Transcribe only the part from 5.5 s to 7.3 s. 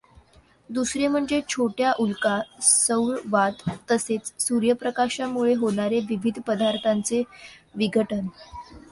होणारे विविध पदार्थांचे